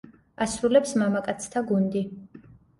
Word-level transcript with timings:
ასრულებს 0.45 0.95
მამაკაცთა 1.03 1.65
გუნდი. 1.71 2.05